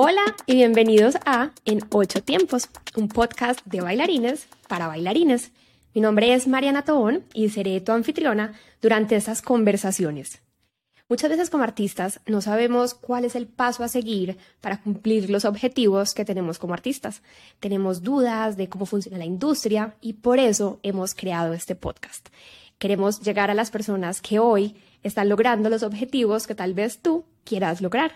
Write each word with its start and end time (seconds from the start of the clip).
Hola 0.00 0.22
y 0.46 0.54
bienvenidos 0.54 1.16
a 1.26 1.50
En 1.64 1.80
Ocho 1.90 2.22
Tiempos, 2.22 2.68
un 2.94 3.08
podcast 3.08 3.58
de 3.64 3.80
bailarines 3.80 4.46
para 4.68 4.86
bailarines. 4.86 5.50
Mi 5.92 6.00
nombre 6.00 6.34
es 6.34 6.46
Mariana 6.46 6.84
Tobón 6.84 7.24
y 7.34 7.48
seré 7.48 7.80
tu 7.80 7.90
anfitriona 7.90 8.52
durante 8.80 9.16
estas 9.16 9.42
conversaciones. 9.42 10.40
Muchas 11.08 11.30
veces 11.30 11.50
como 11.50 11.64
artistas 11.64 12.20
no 12.26 12.40
sabemos 12.40 12.94
cuál 12.94 13.24
es 13.24 13.34
el 13.34 13.48
paso 13.48 13.82
a 13.82 13.88
seguir 13.88 14.38
para 14.60 14.80
cumplir 14.80 15.30
los 15.30 15.44
objetivos 15.44 16.14
que 16.14 16.24
tenemos 16.24 16.60
como 16.60 16.74
artistas. 16.74 17.20
Tenemos 17.58 18.04
dudas 18.04 18.56
de 18.56 18.68
cómo 18.68 18.86
funciona 18.86 19.18
la 19.18 19.24
industria 19.24 19.96
y 20.00 20.12
por 20.12 20.38
eso 20.38 20.78
hemos 20.84 21.16
creado 21.16 21.54
este 21.54 21.74
podcast. 21.74 22.28
Queremos 22.78 23.20
llegar 23.20 23.50
a 23.50 23.54
las 23.54 23.72
personas 23.72 24.20
que 24.20 24.38
hoy 24.38 24.76
están 25.02 25.28
logrando 25.28 25.68
los 25.68 25.82
objetivos 25.82 26.46
que 26.46 26.54
tal 26.54 26.72
vez 26.72 27.00
tú 27.00 27.24
quieras 27.48 27.80
lograr. 27.80 28.12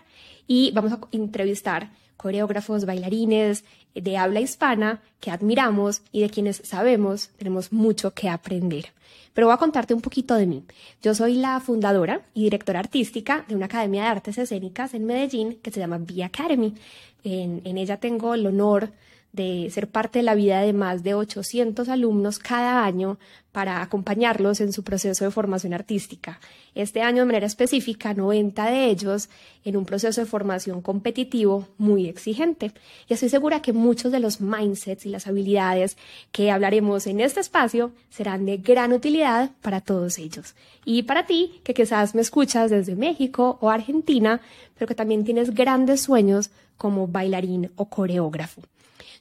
Y 0.46 0.70
vamos 0.72 0.92
a 0.92 1.00
entrevistar 1.12 1.90
coreógrafos, 2.16 2.84
bailarines 2.84 3.64
de 3.94 4.16
habla 4.16 4.40
hispana 4.40 5.02
que 5.20 5.30
admiramos 5.30 6.02
y 6.12 6.20
de 6.20 6.30
quienes 6.30 6.62
sabemos 6.64 7.30
tenemos 7.36 7.72
mucho 7.72 8.12
que 8.12 8.28
aprender. 8.28 8.86
Pero 9.34 9.46
voy 9.46 9.54
a 9.54 9.58
contarte 9.58 9.94
un 9.94 10.00
poquito 10.00 10.34
de 10.34 10.46
mí. 10.46 10.64
Yo 11.02 11.14
soy 11.14 11.34
la 11.34 11.58
fundadora 11.60 12.20
y 12.34 12.44
directora 12.44 12.80
artística 12.80 13.44
de 13.48 13.56
una 13.56 13.66
academia 13.66 14.02
de 14.02 14.08
artes 14.08 14.38
escénicas 14.38 14.94
en 14.94 15.04
Medellín 15.04 15.58
que 15.62 15.70
se 15.70 15.80
llama 15.80 15.98
B 15.98 16.22
Academy. 16.22 16.74
En, 17.24 17.62
en 17.64 17.78
ella 17.78 17.96
tengo 17.96 18.34
el 18.34 18.46
honor 18.46 18.92
de 19.32 19.70
ser 19.70 19.88
parte 19.88 20.18
de 20.18 20.24
la 20.24 20.34
vida 20.34 20.60
de 20.60 20.74
más 20.74 21.02
de 21.02 21.14
800 21.14 21.88
alumnos 21.88 22.38
cada 22.38 22.84
año 22.84 23.18
para 23.50 23.82
acompañarlos 23.82 24.60
en 24.60 24.72
su 24.72 24.82
proceso 24.82 25.24
de 25.24 25.30
formación 25.30 25.74
artística. 25.74 26.40
Este 26.74 27.02
año, 27.02 27.18
de 27.18 27.26
manera 27.26 27.46
específica, 27.46 28.14
90 28.14 28.64
de 28.64 28.86
ellos 28.86 29.28
en 29.64 29.76
un 29.76 29.84
proceso 29.84 30.22
de 30.22 30.26
formación 30.26 30.80
competitivo 30.80 31.68
muy 31.76 32.08
exigente. 32.08 32.72
Y 33.08 33.14
estoy 33.14 33.28
segura 33.28 33.60
que 33.60 33.74
muchos 33.74 34.10
de 34.10 34.20
los 34.20 34.40
mindsets 34.40 35.04
y 35.04 35.10
las 35.10 35.26
habilidades 35.26 35.98
que 36.30 36.50
hablaremos 36.50 37.06
en 37.06 37.20
este 37.20 37.40
espacio 37.40 37.92
serán 38.10 38.46
de 38.46 38.56
gran 38.56 38.92
utilidad 38.92 39.50
para 39.60 39.82
todos 39.82 40.18
ellos. 40.18 40.54
Y 40.86 41.02
para 41.02 41.26
ti, 41.26 41.60
que 41.62 41.74
quizás 41.74 42.14
me 42.14 42.22
escuchas 42.22 42.70
desde 42.70 42.96
México 42.96 43.58
o 43.60 43.70
Argentina, 43.70 44.40
pero 44.74 44.86
que 44.86 44.94
también 44.94 45.24
tienes 45.24 45.54
grandes 45.54 46.00
sueños 46.00 46.50
como 46.82 47.06
bailarín 47.06 47.70
o 47.76 47.84
coreógrafo. 47.86 48.60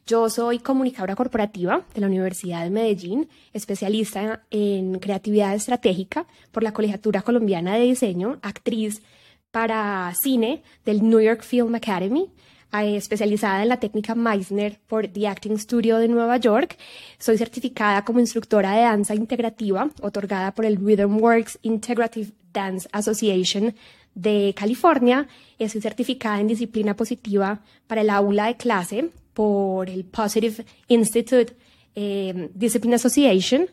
Yo 0.08 0.32
soy 0.32 0.58
comunicadora 0.58 1.16
corporativa 1.16 1.86
de 1.94 2.02
la 2.02 2.08
Universidad 2.08 2.64
de 2.64 2.72
Medellín, 2.72 3.30
especialista 3.54 4.42
en 4.50 4.98
creatividad 4.98 5.54
estratégica 5.54 6.26
por 6.52 6.64
la 6.64 6.74
Colegiatura 6.74 7.22
Colombiana 7.22 7.76
de 7.76 7.84
Diseño, 7.84 8.40
actriz 8.42 9.04
para 9.52 10.12
cine 10.24 10.64
del 10.86 11.08
New 11.08 11.20
York 11.20 11.44
Film 11.44 11.76
Academy, 11.76 12.32
eh, 12.74 12.96
especializada 12.96 13.62
en 13.62 13.70
la 13.70 13.80
técnica 13.80 14.16
Meisner 14.16 14.80
por 14.88 15.08
The 15.08 15.28
Acting 15.28 15.60
Studio 15.60 16.00
de 16.00 16.08
Nueva 16.08 16.38
York. 16.38 16.78
Soy 17.20 17.38
certificada 17.38 18.04
como 18.04 18.20
instructora 18.20 18.72
de 18.72 18.82
danza 18.82 19.14
integrativa, 19.14 19.88
otorgada 20.02 20.52
por 20.56 20.66
el 20.66 20.78
Rhythm 20.78 21.22
Works 21.22 21.60
Integrative 21.62 22.32
Dance 22.52 22.90
Association 22.92 23.76
de 24.16 24.54
California. 24.56 25.28
Soy 25.58 25.82
certificada 25.82 26.40
en 26.40 26.48
disciplina 26.48 26.96
positiva 26.96 27.62
para 27.88 28.02
el 28.02 28.10
aula 28.10 28.48
de 28.48 28.58
clase 28.58 29.10
por 29.34 29.90
el 29.90 30.06
Positive 30.06 30.66
Institute 30.88 31.56
eh, 31.96 32.50
Discipline 32.54 32.96
Association. 32.96 33.68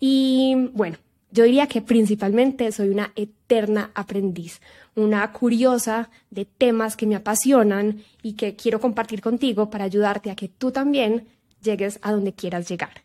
Y 0.00 0.54
bueno, 0.72 0.96
yo 1.30 1.44
diría 1.44 1.66
que 1.66 1.82
principalmente 1.82 2.70
soy 2.72 2.88
una 2.90 3.12
eterna 3.16 3.90
aprendiz, 3.94 4.60
una 4.94 5.32
curiosa 5.32 6.10
de 6.30 6.44
temas 6.44 6.96
que 6.96 7.06
me 7.06 7.16
apasionan 7.16 8.02
y 8.22 8.34
que 8.34 8.54
quiero 8.54 8.80
compartir 8.80 9.20
contigo 9.20 9.70
para 9.70 9.84
ayudarte 9.84 10.30
a 10.30 10.36
que 10.36 10.48
tú 10.48 10.70
también 10.70 11.26
llegues 11.60 11.98
a 12.02 12.12
donde 12.12 12.34
quieras 12.34 12.68
llegar. 12.68 13.03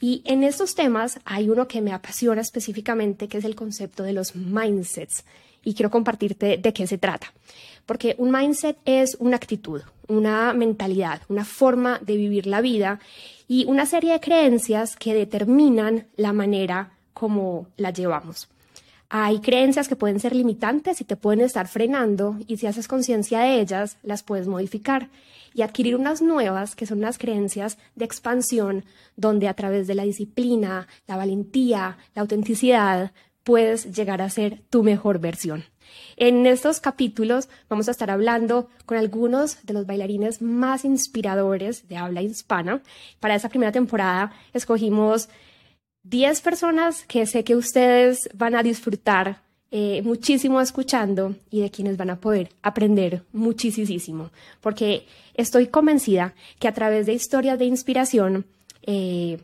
Y 0.00 0.22
en 0.24 0.42
estos 0.44 0.74
temas 0.74 1.20
hay 1.26 1.50
uno 1.50 1.68
que 1.68 1.82
me 1.82 1.92
apasiona 1.92 2.40
específicamente, 2.40 3.28
que 3.28 3.38
es 3.38 3.44
el 3.44 3.54
concepto 3.54 4.02
de 4.02 4.14
los 4.14 4.34
mindsets. 4.34 5.24
Y 5.62 5.74
quiero 5.74 5.90
compartirte 5.90 6.56
de 6.56 6.72
qué 6.72 6.86
se 6.86 6.96
trata. 6.96 7.32
Porque 7.84 8.14
un 8.16 8.30
mindset 8.30 8.78
es 8.86 9.16
una 9.20 9.36
actitud, 9.36 9.82
una 10.08 10.54
mentalidad, 10.54 11.20
una 11.28 11.44
forma 11.44 11.98
de 11.98 12.16
vivir 12.16 12.46
la 12.46 12.62
vida 12.62 12.98
y 13.46 13.66
una 13.66 13.84
serie 13.84 14.12
de 14.12 14.20
creencias 14.20 14.96
que 14.96 15.12
determinan 15.12 16.06
la 16.16 16.32
manera 16.32 16.92
como 17.12 17.66
la 17.76 17.90
llevamos. 17.90 18.48
Hay 19.12 19.40
creencias 19.40 19.88
que 19.88 19.96
pueden 19.96 20.20
ser 20.20 20.36
limitantes 20.36 21.00
y 21.00 21.04
te 21.04 21.16
pueden 21.16 21.40
estar 21.40 21.66
frenando 21.66 22.38
y 22.46 22.58
si 22.58 22.68
haces 22.68 22.86
conciencia 22.86 23.40
de 23.40 23.60
ellas, 23.60 23.96
las 24.04 24.22
puedes 24.22 24.46
modificar 24.46 25.08
y 25.52 25.62
adquirir 25.62 25.96
unas 25.96 26.22
nuevas 26.22 26.76
que 26.76 26.86
son 26.86 26.98
unas 26.98 27.18
creencias 27.18 27.76
de 27.96 28.04
expansión 28.04 28.84
donde 29.16 29.48
a 29.48 29.54
través 29.54 29.88
de 29.88 29.96
la 29.96 30.04
disciplina, 30.04 30.86
la 31.08 31.16
valentía, 31.16 31.98
la 32.14 32.22
autenticidad, 32.22 33.10
puedes 33.42 33.92
llegar 33.96 34.22
a 34.22 34.30
ser 34.30 34.62
tu 34.70 34.84
mejor 34.84 35.18
versión. 35.18 35.64
En 36.16 36.46
estos 36.46 36.78
capítulos 36.78 37.48
vamos 37.68 37.88
a 37.88 37.90
estar 37.90 38.12
hablando 38.12 38.68
con 38.86 38.96
algunos 38.96 39.66
de 39.66 39.74
los 39.74 39.86
bailarines 39.86 40.40
más 40.40 40.84
inspiradores 40.84 41.88
de 41.88 41.96
habla 41.96 42.22
hispana. 42.22 42.80
Para 43.18 43.34
esta 43.34 43.48
primera 43.48 43.72
temporada 43.72 44.30
escogimos 44.52 45.28
10 46.02 46.40
personas 46.40 47.04
que 47.04 47.26
sé 47.26 47.44
que 47.44 47.56
ustedes 47.56 48.28
van 48.34 48.54
a 48.54 48.62
disfrutar 48.62 49.42
eh, 49.72 50.02
muchísimo 50.02 50.60
escuchando 50.60 51.36
y 51.48 51.60
de 51.60 51.70
quienes 51.70 51.96
van 51.96 52.10
a 52.10 52.20
poder 52.20 52.50
aprender 52.62 53.22
muchísimo, 53.32 54.30
porque 54.60 55.06
estoy 55.34 55.68
convencida 55.68 56.34
que 56.58 56.66
a 56.66 56.74
través 56.74 57.06
de 57.06 57.12
historias 57.12 57.58
de 57.58 57.66
inspiración, 57.66 58.46
eh, 58.82 59.38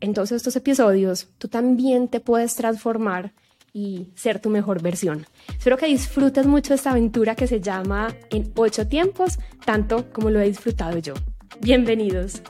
en 0.00 0.12
todos 0.12 0.32
estos 0.32 0.54
episodios, 0.56 1.28
tú 1.38 1.48
también 1.48 2.08
te 2.08 2.20
puedes 2.20 2.54
transformar 2.56 3.32
y 3.72 4.08
ser 4.14 4.38
tu 4.38 4.50
mejor 4.50 4.82
versión. 4.82 5.26
Espero 5.48 5.78
que 5.78 5.86
disfrutes 5.86 6.46
mucho 6.46 6.74
esta 6.74 6.90
aventura 6.90 7.34
que 7.34 7.46
se 7.46 7.60
llama 7.60 8.14
En 8.30 8.52
ocho 8.56 8.86
tiempos, 8.86 9.38
tanto 9.64 10.12
como 10.12 10.28
lo 10.28 10.40
he 10.40 10.48
disfrutado 10.48 10.98
yo. 10.98 11.14
Bienvenidos. 11.60 12.42